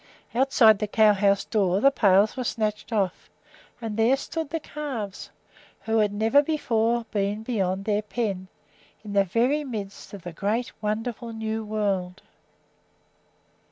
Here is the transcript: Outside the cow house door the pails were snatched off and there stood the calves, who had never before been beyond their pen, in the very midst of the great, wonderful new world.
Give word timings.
Outside 0.33 0.79
the 0.79 0.87
cow 0.87 1.13
house 1.13 1.45
door 1.45 1.79
the 1.79 1.91
pails 1.91 2.35
were 2.35 2.43
snatched 2.43 2.91
off 2.91 3.29
and 3.79 3.97
there 3.97 4.17
stood 4.17 4.49
the 4.49 4.59
calves, 4.59 5.29
who 5.81 5.99
had 5.99 6.11
never 6.11 6.41
before 6.41 7.05
been 7.11 7.43
beyond 7.43 7.85
their 7.85 8.01
pen, 8.01 8.47
in 9.03 9.13
the 9.13 9.25
very 9.25 9.63
midst 9.63 10.11
of 10.15 10.23
the 10.23 10.33
great, 10.33 10.71
wonderful 10.81 11.31
new 11.33 11.63
world. 11.63 12.23